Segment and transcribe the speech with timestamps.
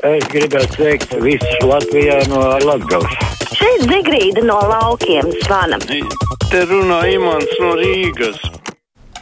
[0.00, 3.12] Es gribētu sveikt visus Latvijā no Latgales.
[3.52, 5.76] Šeit Zigrīda no laukiem zvana.
[6.48, 8.40] Te runā Imants no Rīgas.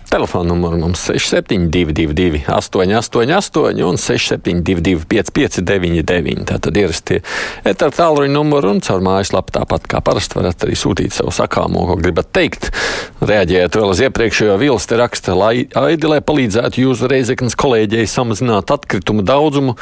[0.09, 7.19] Telefona numuru mums 6722, 888, un 672, 559, tātad ierastie
[7.67, 11.99] etāra tālruņa numuru un caur mājaslapu tāpat kā parasti varat arī sūtīt savu sakāmo, ko
[11.99, 12.71] gribat teikt.
[13.19, 19.27] Reaģējot vēl uz iepriekšējo vilsti raksta, lai Aidi, lai palīdzētu jūsu reizeknas kolēģei samazināt atkritumu
[19.27, 19.77] daudzumu,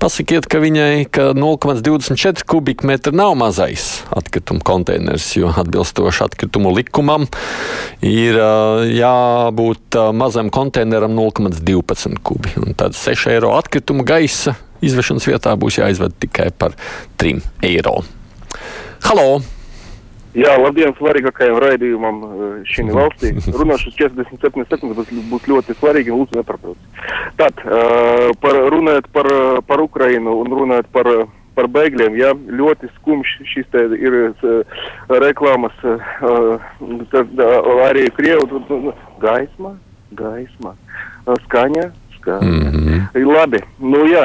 [0.00, 7.28] pasakiet, ka viņai ka 0,24 kubikmetri nav mazais atkritumu konteiners, jo atbilstoši atkritumu likumam
[8.06, 8.40] ir
[8.96, 12.56] jābūt mazam konteineram 0,12 kubi.
[12.62, 16.76] Un tad 6 eiro atkritumu gaisa izvešanas vietā būs jāizved tikai par
[17.20, 18.00] 3 eiro.
[19.04, 19.59] Halo!
[20.38, 22.20] Jā, labdien, svarīgākajam raidījumam
[22.70, 23.32] šī valstī.
[23.50, 26.78] Runāšu 47 sekundes, bet būs ļoti svarīgi un lūdzu nepārtrauc.
[27.40, 27.64] Tad,
[28.42, 29.30] par, runājot par,
[29.66, 31.10] par Ukrainu un runājot par,
[31.58, 34.18] par bēgļiem, jā, ļoti skumjš šis te ir
[35.22, 35.74] reklāmas,
[37.88, 38.62] arī Krievu
[39.22, 39.74] gaisma,
[40.14, 40.76] gaisma,
[41.48, 41.90] skaņa,
[42.24, 42.38] kā.
[42.42, 43.26] Mm -hmm.
[43.34, 44.24] Labi, nu jā,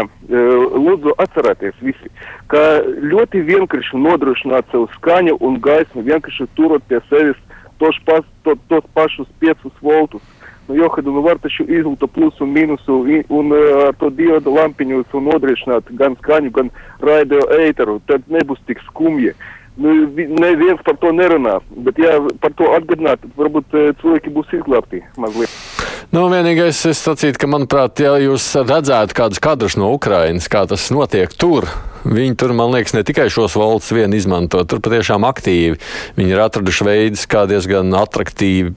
[0.85, 2.09] lūdzu atcerieties visi,
[2.47, 7.37] ka ļoti vienkārši nodrošināt sev skaņu un gaismu, vienkārši turot pie sevis
[7.77, 10.21] tos, pas, to, tos pašus 5 voltus.
[10.67, 12.95] Nu, Johadu, nu var taču izlūta plusu un mīnusu
[13.29, 18.81] un ar to diodu lampiņus un nodrošināt gan skaņu, gan radio eiteru, tad nebūs tik
[18.89, 19.35] skumji.
[19.77, 25.74] Nu, neviens par to nerunā, bet ja par to atgādināt, varbūt cilvēki būs izglābti mazliet.
[26.13, 30.85] Nu, vienīgais es sacītu, ka, manuprāt, ja jūs redzētu kādus kadrus no Ukrainas, kā tas
[30.93, 31.65] notiek tur,
[32.05, 35.79] viņi tur, man liekas, ne tikai šos valsts vien izmanto, tur patiešām aktīvi.
[36.19, 38.75] Viņi ir atraduši veidus, kā diezgan attraktīvi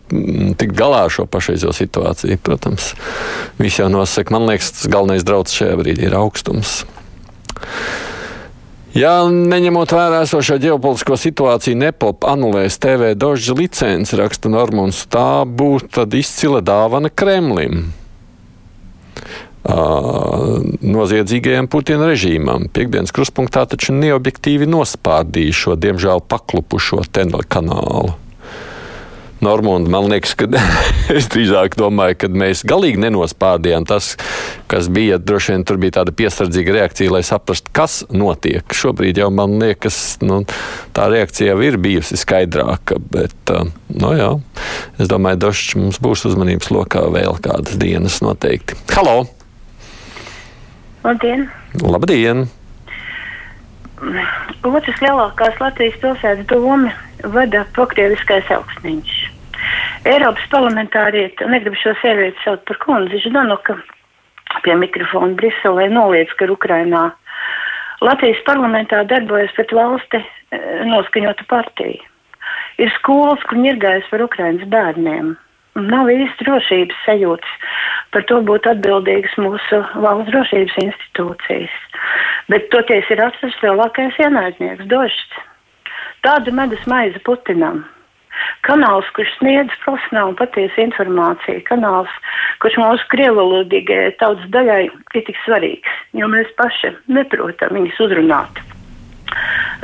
[0.59, 2.41] tikt galā ar šo pašreizo situāciju.
[2.45, 2.95] Protams,
[3.61, 6.81] visi jau nosaka, man liekas, tas galvenais drauds šajā brīdī ir augstums.
[8.98, 16.09] Ja neņemot vērā esošo ģeopolitisko situāciju, Nepop anulēs TV dožģa licenci, raksta Normons, tā būtu
[16.19, 17.92] izcila dāvana Kremlim.
[19.69, 22.66] Uh, noziedzīgajam Putina režīmam.
[22.72, 28.16] Piektdienas kruspunktā taču neobjektīvi nospārdīja šo, diemžēl, paklupušo telekanālu.
[29.38, 30.49] Normūna, man liekas, ka
[31.16, 34.16] es drīzāk domāju, ka mēs galīgi nenospādījām tas,
[34.71, 35.21] kas bija.
[35.22, 38.66] Droši vien tur bija tāda piesardzīga reakcija, lai saprastu, kas notiek.
[38.75, 40.41] Šobrīd jau man liekas, nu,
[40.97, 42.99] tā reakcija jau ir bijusi skaidrāka.
[43.15, 43.54] Bet,
[43.94, 44.32] nu, jā,
[44.99, 48.78] es domāju, Došs mums būs uzmanības lokā vēl kādas dienas noteikti.
[48.97, 49.20] Halo!
[51.06, 51.47] Labdien!
[51.78, 52.49] Labdien!
[54.66, 56.93] Otrs lielākās Latvijas pilsētas doma
[57.34, 59.28] vada prokrieviskais augsniņš.
[60.08, 63.76] Eiropas parlamentārieti, negribu šo sievieti saukt par kundzi, Ždanuka
[64.64, 67.10] pie mikrofona Briselē noliedz, ka Ukrainā
[68.00, 70.22] Latvijas parlamentā darbojas pret valsti
[70.88, 71.98] noskaņota partija.
[72.78, 75.34] Ir skolas, kur ņirgājas par Ukrainas bērniem.
[75.78, 77.69] Nav īsti drošības sajūtas.
[78.14, 81.76] Par to būtu atbildīgas mūsu valsts drošības institūcijas.
[82.48, 85.38] Bet toties ir atrasts lielākais ienaidnieks- došs.
[86.25, 87.84] Tāda medus maize Putinam.
[88.66, 92.12] Kanāls, kurš sniedz profesionālu patiesu informāciju, kanāls,
[92.62, 98.62] kurš mūsu krievulodīgajai tautas daļai ir tik svarīgs, jo mēs paši neprotam viņus uzrunāt.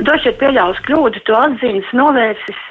[0.05, 2.61] Došs ir pieļāvis kļūdu, to atzīmes novērsis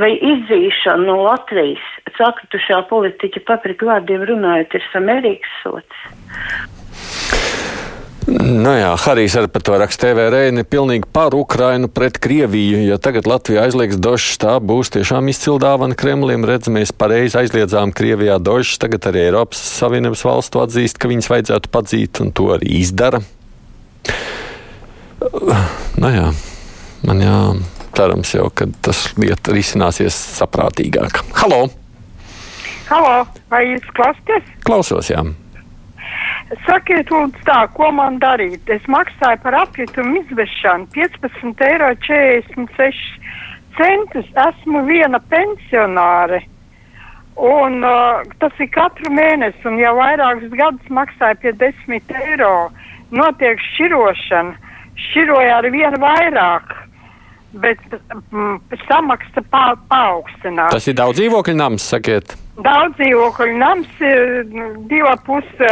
[0.00, 1.84] vai izdzīšana no Latvijas
[2.18, 6.06] sakritušā politiķa papriku vārdiem runājot, ir samērīgs sots.
[8.44, 12.82] Nu jā, Harijs arī par to raksta TV Reini pilnīgi par Ukrainu pret Krieviju.
[12.84, 16.44] Ja tagad Latvija aizliegs došas, tā būs tiešām izcila dāvana Kremlim.
[16.44, 21.70] Redz, mēs pareizi aizliedzām Krievijā došas, tagad arī Eiropas Savienības valstu atzīst, ka viņas vajadzētu
[21.72, 23.22] padzīt, un to arī izdara.
[25.96, 26.26] Nu jā,
[27.08, 27.38] man jā,
[27.96, 31.22] cerams jau, ka tas lieta risināsies saprātīgāk.
[31.40, 31.62] Halo!
[32.90, 33.16] Halo,
[33.48, 34.52] vai jūs klausāties?
[34.68, 35.24] Klausos, jā.
[36.62, 38.68] Sakiet, lūdzu, tā, ko man darīt?
[38.70, 41.54] Es maksāju par atkritumu izvešanu 15,46
[43.80, 44.22] eiro.
[44.48, 46.44] Esmu viena pensionāre.
[47.34, 52.70] Un uh, tas ir katru mēnesi, un jau vairākus gadus maksāju pie 10 eiro.
[53.14, 54.54] Notiek šķirošana.
[55.08, 56.70] Šķiroja ar vienu vairāk,
[57.58, 57.80] bet
[58.30, 60.70] mm, samaksa pa, paaugstinās.
[60.70, 62.36] Tas ir daudz dzīvokļu nams, sakiet.
[62.62, 64.44] Daudz dzīvokļu nams ir
[64.86, 65.70] divi pusi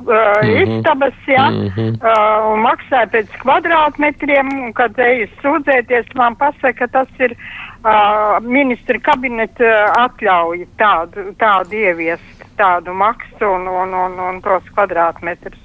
[0.00, 0.78] uh, -hmm.
[0.78, 1.92] istabas, jā, mm -hmm.
[2.02, 8.40] uh, un maksāja pēc kvadrātmetriem, un kad eju sūdzēties, man pasaka, ka tas ir uh,
[8.40, 15.60] ministra kabineta atļauja tādu, tādu ieviest, tādu maksu un, un, un, un tos kvadrātmetrus.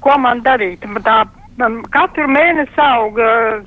[0.00, 0.80] Ko man darīt?
[1.04, 1.26] Tā
[1.60, 3.26] Man katru mēnesi auga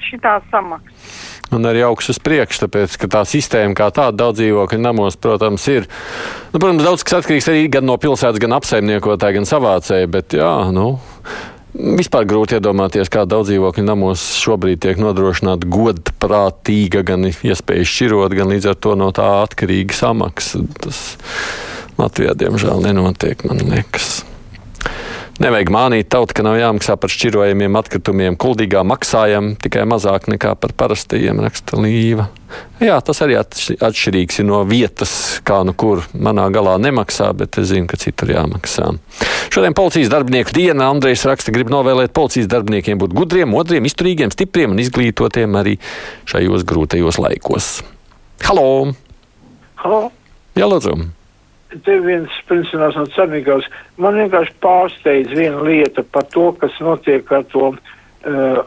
[0.10, 1.27] šitā samaksa.
[1.56, 5.68] Un arī augs uz priekšu, tāpēc, ka tā sistēma kā tāda daudz dzīvokļu namos, protams,
[5.72, 5.88] ir.
[6.54, 10.52] Nu, protams, daudz kas atkarīgs arī gan no pilsētas, gan apsaimniekotāja, gan savācēja, bet jā,
[10.76, 10.90] nu.
[11.78, 18.50] Vispār grūti iedomāties, kā daudz dzīvokļu namos šobrīd tiek nodrošināta godprātīga gan iespēja šķirot, gan
[18.50, 20.64] līdz ar to no tā atkarīga samaksa.
[20.82, 21.04] Tas
[22.02, 24.27] Latvijā, diemžēl, nenotiek, man liekas.
[25.38, 28.36] Nevajag mānīt tautu, ka nav jāmaksā par šķirojumiem atkritumiem.
[28.42, 32.26] Kuldīgā maksājam tikai mazāk nekā par parastajiem, raksta Līva.
[32.82, 35.12] Jā, tas arī atš- atšķirīgs ir no vietas,
[35.46, 38.88] kā nu kur manā galā nemaksā, bet es zinu, ka citur jāmaksā.
[39.54, 44.74] Šodien policijas darbinieku diena Andrejs raksta, grib novēlēt policijas darbiniekiem būt gudriem, modriem, izturīgiem, stipriem
[44.74, 45.76] un izglītotiem arī
[46.34, 47.70] šajos grūtajos laikos.
[48.48, 48.96] Halo!
[49.84, 50.02] Halo?
[50.58, 50.98] Jā, lūdzu!
[51.68, 53.66] Te viens pensionārs no Cermīgās.
[54.00, 57.80] Man vienkārši pārsteidz viena lieta par to, kas notiek ar to uh,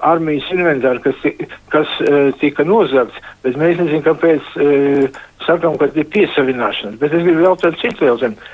[0.04, 6.08] armijas inventāru, kas, kas uh, tika nozagts, bet mēs nezinām, kāpēc uh, sakam, ka ir
[6.12, 7.00] piesavināšanas.
[7.00, 8.50] Bet es gribu jautāt citu jautājumu.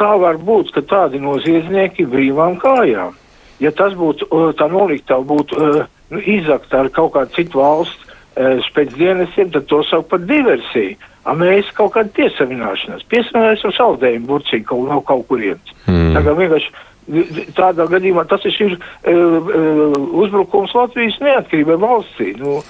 [0.00, 3.12] Kā var būt, ka tādi noziedznieki brīvām kājām?
[3.60, 5.82] Ja tas būtu, uh, tā noliktā būtu uh,
[6.14, 10.98] nu, izakta ar kaut kādu citu valstu uh, spēcdienestiem, tad to sauc par diversiju.
[11.28, 13.04] A mēs kaut kādu piesavināšanos.
[13.12, 15.74] Piesavināšanās ar saldējumu burcīgi kaut, no kaut kurienes.
[15.84, 16.14] Mm.
[16.16, 18.80] Tā kā vienkārši tādā gadījumā tas ir uh,
[19.10, 22.32] uh, uzbrukums Latvijas neatkarībai valstī.
[22.40, 22.60] Nu,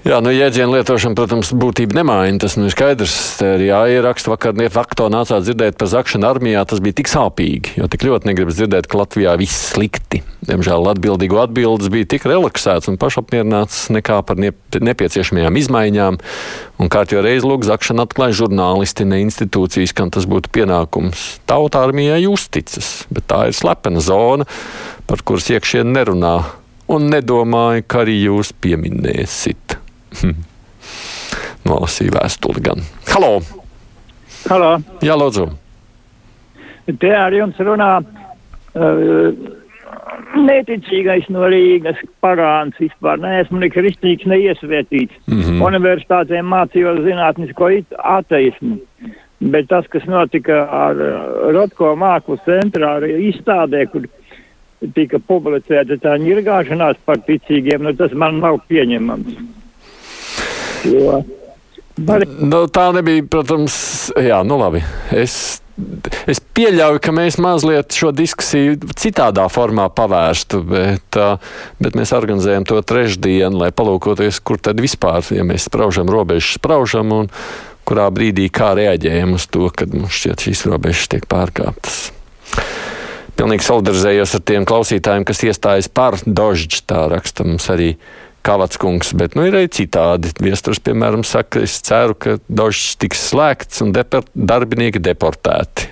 [0.00, 2.38] Jā, nu, jēdzienu lietošana, protams, būtība nemaina.
[2.40, 3.14] Tas nu, ir skaidrs.
[3.36, 6.62] Te arī ieraksta vakar, fakto nācāt dzirdēt par zakšanu armijā.
[6.64, 10.22] Tas bija tik sāpīgi, jo tik ļoti negribas dzirdēt, ka Latvijā viss slikti.
[10.48, 16.16] Diemžēl atbildīgo atbildes bija tik relaksēts un pašapmierināts nekā par ne nepieciešamajām izmaiņām.
[16.80, 21.26] Un kārtībā reiz lūk, zakšana atklāja žurnālisti, ne institūcijas, kam tas būtu pienākums.
[21.44, 24.48] Tauta armijai uzticas, bet tā ir slepena zona,
[25.04, 26.34] par kuras iekšienu nerunā.
[26.90, 29.79] Un nedomāju, ka arī jūs pieminēsiet.
[30.18, 30.36] Hm.
[31.70, 32.86] Nolasīju vēstuli gan.
[33.12, 33.38] Halo!
[34.48, 35.50] Halo, Jā, lūdzu!
[36.98, 39.40] te ar jums runā uh,
[40.40, 43.20] neticīgais no Rīgas pagāns vispār.
[43.22, 45.14] Neesmu ne kristīgs, ne iesvētīts.
[45.26, 45.62] Mm -hmm.
[45.68, 48.80] Universitātē mācījos zinātnisko ateismu.
[49.40, 54.08] Bet tas, kas notika ar uh, Rotko mākslas centrā ar izstādē, kur
[54.94, 59.59] tika publicēta tā ņirgāšanās par ticīgiem, nu tas man nav pieņemams.
[60.88, 61.20] Jo,
[62.06, 63.74] var, Nu, tā nebija, protams,
[64.16, 64.82] jā, nu labi.
[65.12, 65.60] Es,
[66.30, 71.18] es pieļauju, ka mēs mazliet šo diskusiju citādā formā pavērstu, bet,
[71.82, 77.12] bet mēs organizējam to trešdienu, lai palūkoties, kur tad vispār, ja mēs spraužam robežas, spraužam
[77.16, 77.28] un
[77.88, 82.10] kurā brīdī kā reaģējam uz to, kad mums šķiet šīs robežas tiek pārkāptas.
[83.40, 87.94] Pilnīgi solidarizējos ar tiem klausītājiem, kas iestājas par Dožģu, tā raksta mums arī
[88.42, 90.32] Kavats kungs, bet nu, ir arī citādi.
[90.40, 95.90] Viesturs, piemēram, saka, es ceru, ka Dožģis tiks slēgts un deper, darbinieki deportēti.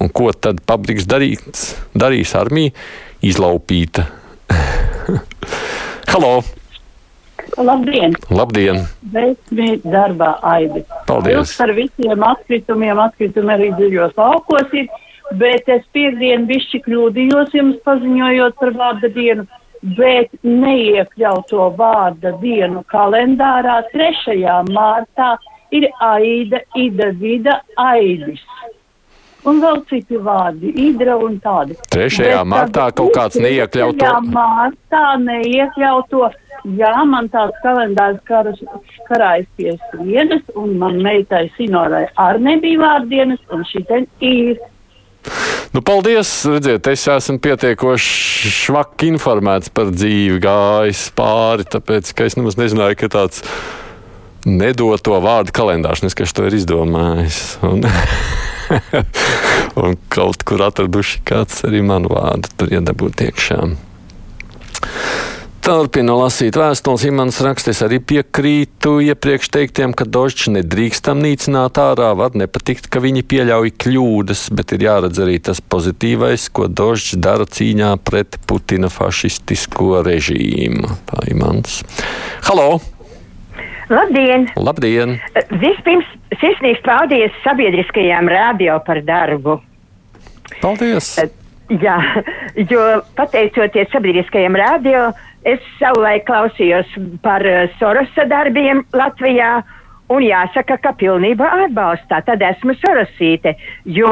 [0.00, 1.74] Un ko tad pabriks darīts?
[1.92, 2.72] Darīs armija
[3.22, 4.08] izlaupīta.
[6.12, 6.40] Halo!
[7.60, 8.16] Labdien!
[8.32, 8.82] Labdien!
[9.12, 10.86] Veiksmi darbā, Aidi!
[11.08, 11.36] Paldies.
[11.36, 14.88] Jūs par visiem atkritumiem, atkritumi arī dziļos laukos ir,
[15.40, 19.44] bet es piekdienu bišķi kļūdījos jums paziņojot par vārda dienu,
[19.82, 24.38] bet neiekļaut to vārda dienu kalendārā 3.
[24.70, 25.34] mārtā
[25.74, 28.44] ir Aida, Ida, Vida, Aidis.
[29.42, 31.74] Un vēl citi vārdi, Idra un tādi.
[31.90, 32.28] 3.
[32.28, 34.06] Bet martā kaut kāds neiekļaut to.
[34.06, 34.30] 3.
[34.36, 36.28] martā neiekļaut to.
[36.78, 38.60] Jā, man tāds kalendārs karas,
[39.08, 44.60] karājas pie sienas, un man meitai Sinorai arī nebija vārdienas, un šitien ir.
[45.72, 46.28] Nu, paldies!
[46.44, 52.98] Redziet, es esmu pietiekoši švaki informēts par dzīvi, gājis pāri, tāpēc ka es nemaz nezināju,
[53.00, 53.40] ka tāds
[54.44, 57.38] nedoto vārdu kalendārs, nes ka es to ir izdomājis.
[57.64, 57.86] Un,
[59.86, 63.62] un kaut kur atraduši kāds arī manu vārdu tur iedabūt iekšā.
[65.62, 72.34] Turpinu lasīt vēstules, Imants rakstis arī piekrītu iepriekš teiktiem, ka Dožģis nedrīkstam nīcināt ārā, var
[72.34, 77.92] nepatikt, ka viņi pieļauj kļūdas, bet ir jāredz arī tas pozitīvais, ko Dožģis dara cīņā
[78.02, 80.96] pret Putina fašistisko režīmu.
[81.06, 81.84] Tā Imants.
[82.48, 82.80] Halo!
[83.86, 84.50] Labdien!
[84.58, 85.20] Labdien!
[85.62, 86.10] Vispirms
[86.42, 89.60] sirsnīgs paldies sabiedriskajām radio par darbu.
[90.58, 91.20] Paldies!
[91.80, 92.00] Jā,
[92.68, 92.82] jo
[93.16, 95.12] pateicoties sabiedriskajam radio,
[95.48, 96.90] es savulaik klausījos
[97.22, 99.60] par eh, Sorosa darbiem Latvijā,
[100.12, 102.18] Un jāsaka, ka pilnībā atbalstā.
[102.26, 103.54] Tad esmu Sorosīte,
[103.96, 104.10] jo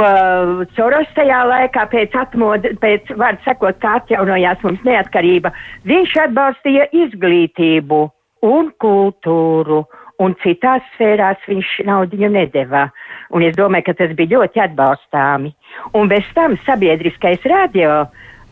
[0.77, 5.53] Soros tajā laikā pēc atmoda, pēc vārdu sakot, kā atjaunojās mums neatkarība,
[5.91, 8.05] viņš atbalstīja izglītību
[8.49, 9.83] un kultūru.
[10.21, 12.91] Un citās sfērās viņš naudu nedeva.
[13.33, 15.55] Un es domāju, ka tas bija ļoti atbalstāmi.
[15.97, 18.03] Un bez tam sabiedriskais radio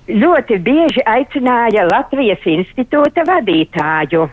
[0.09, 4.29] ļoti bieži aicināja Latvijas institūta vadītāju.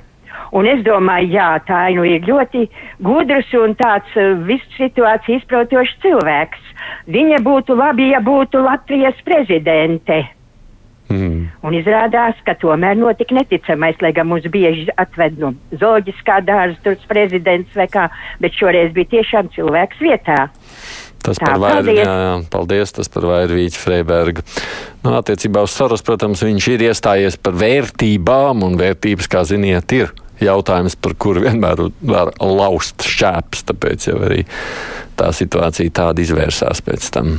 [0.56, 2.68] Un es domāju, jā, tā nu ir ļoti
[3.04, 6.72] gudrs un tāds uh, visu situāciju izprotošs cilvēks.
[7.12, 10.24] Viņa būtu labi, ja būtu Latvijas prezidente.
[11.10, 11.52] Mm.
[11.62, 16.98] Un izrādās, ka tomēr notika neticamais, lai gan mums bieži atved no zoģiskā dārza, tur
[17.10, 18.08] prezidents vai kā,
[18.42, 20.48] bet šoreiz bija tiešām cilvēks vietā.
[21.26, 24.44] Tas Tā, par vairu, jā, jā, paldies, tas par vairu Vīķa Freiberga.
[25.06, 30.10] Nu, attiecībā uz Soros, protams, viņš ir iestājies par vērtībām, un vērtības, kā ziniet, ir
[30.42, 34.42] jautājums, par kuru vienmēr var laust šķēpes, tāpēc jau arī
[35.20, 37.36] tā situācija tāda izvērsās pēc tam.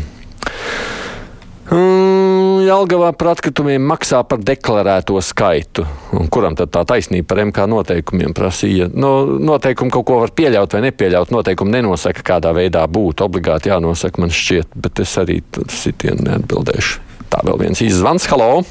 [1.66, 5.82] Mm, Jelgavā par atkritumiem maksā par deklarēto skaitu.
[6.14, 8.86] Un kuram tad tā taisnība par MK noteikumiem prasīja?
[8.94, 11.34] No, noteikumi kaut ko var pieļaut vai nepieļaut.
[11.34, 15.40] Noteikumi nenosaka, kādā veidā būtu obligāti jānosaka, man šķiet, bet es arī
[15.74, 17.05] sitienu neatbildēšu.
[17.32, 18.26] Tā vēl viens izzvans.
[18.30, 18.62] Halo!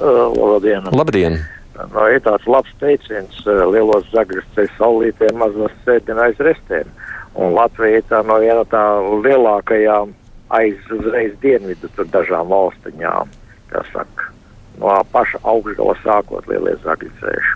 [0.00, 0.88] Uh, labdien!
[0.92, 1.38] Labdien.
[1.72, 6.90] No, ir tāds labs teiciens, uh, lielos zagļus ceļ saulītēm, mazos sēdina aiz restēm.
[7.38, 8.82] Un Latvija ir tā no viena tā
[9.24, 10.12] lielākajām
[10.52, 13.30] aiz uzreiz dienvidu tur dažām valstiņām,
[13.72, 14.28] kā saka,
[14.80, 17.54] no paša augšgala sākot lielie zagļu ceļi.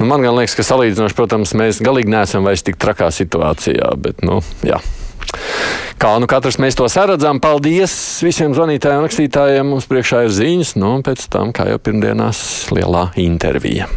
[0.00, 4.38] Nu, man liekas, ka salīdzinoši, protams, mēs galīgi neesam vairs tik trakā situācijā, bet, nu,
[4.64, 4.80] jā.
[6.00, 7.92] Kā nu katrs mēs to saredzam, paldies
[8.24, 9.68] visiem zvanītājiem rakstītājiem.
[9.68, 12.40] Mums priekšā ir ziņas, nu, un pēc tam, kā jau pirmdienās,
[12.72, 13.90] lielā intervija.